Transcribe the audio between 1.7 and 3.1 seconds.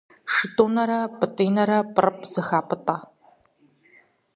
пӏырыпӏ зэхапӏытӏэ.